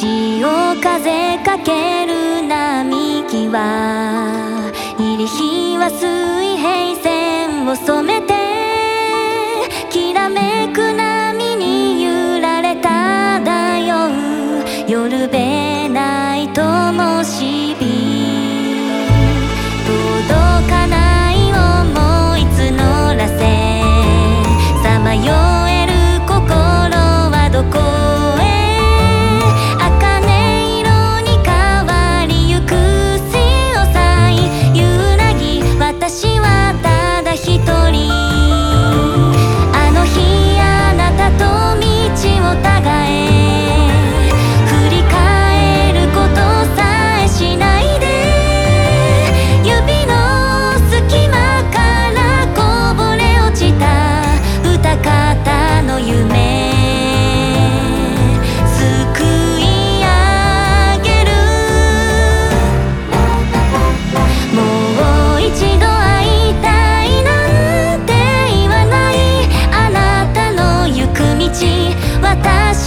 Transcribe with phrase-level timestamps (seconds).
[0.00, 8.37] 潮風かける並木は入り日は水平線を染めて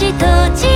[0.02, 0.71] しと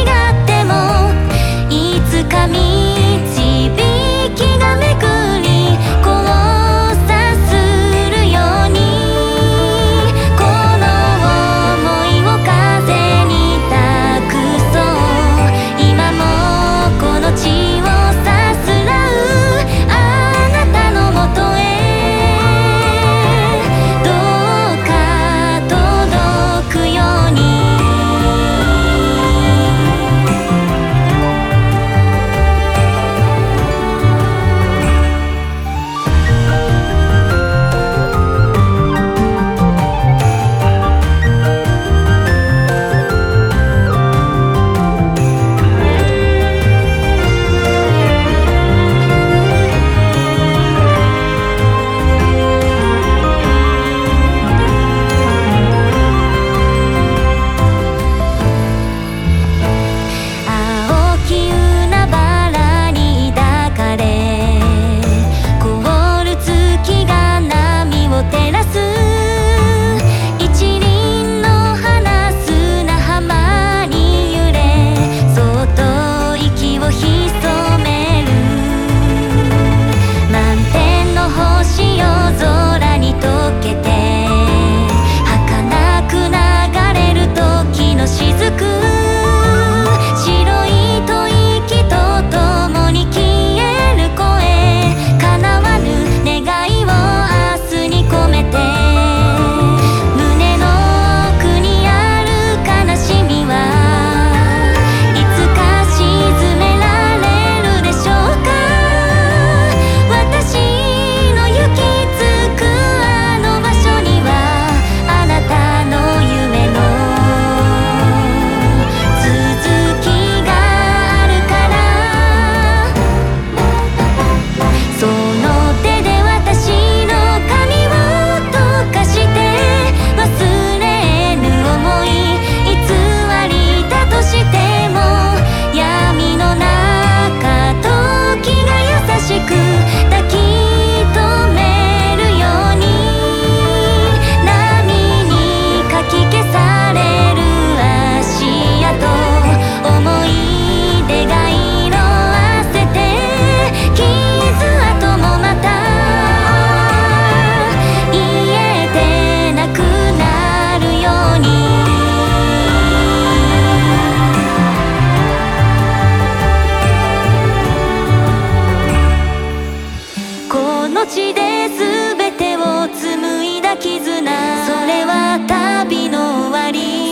[171.08, 174.02] 星で全てを紡いだ絆。
[174.02, 175.38] それは
[175.86, 177.05] 旅の終わり。